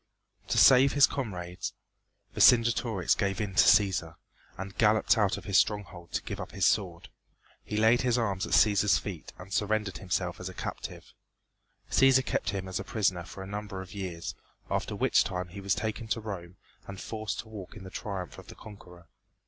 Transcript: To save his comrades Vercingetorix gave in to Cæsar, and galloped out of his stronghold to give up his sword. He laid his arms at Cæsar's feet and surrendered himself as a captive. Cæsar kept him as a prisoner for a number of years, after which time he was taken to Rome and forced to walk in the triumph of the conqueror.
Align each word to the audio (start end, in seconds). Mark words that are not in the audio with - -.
To 0.47 0.57
save 0.57 0.93
his 0.93 1.05
comrades 1.05 1.73
Vercingetorix 2.33 3.13
gave 3.15 3.39
in 3.39 3.53
to 3.53 3.63
Cæsar, 3.63 4.15
and 4.57 4.75
galloped 4.79 5.15
out 5.15 5.37
of 5.37 5.43
his 5.45 5.59
stronghold 5.59 6.11
to 6.13 6.23
give 6.23 6.41
up 6.41 6.53
his 6.53 6.65
sword. 6.65 7.09
He 7.63 7.77
laid 7.77 8.01
his 8.01 8.17
arms 8.17 8.47
at 8.47 8.53
Cæsar's 8.53 8.97
feet 8.97 9.31
and 9.37 9.53
surrendered 9.53 9.99
himself 9.99 10.39
as 10.39 10.49
a 10.49 10.55
captive. 10.55 11.13
Cæsar 11.91 12.25
kept 12.25 12.49
him 12.49 12.67
as 12.67 12.79
a 12.79 12.83
prisoner 12.83 13.25
for 13.25 13.43
a 13.43 13.47
number 13.47 13.79
of 13.79 13.93
years, 13.93 14.33
after 14.71 14.95
which 14.95 15.23
time 15.23 15.49
he 15.49 15.61
was 15.61 15.75
taken 15.75 16.07
to 16.07 16.19
Rome 16.19 16.55
and 16.87 16.99
forced 16.99 17.37
to 17.41 17.47
walk 17.49 17.75
in 17.77 17.83
the 17.83 17.91
triumph 17.91 18.39
of 18.39 18.47
the 18.47 18.55
conqueror. 18.55 19.07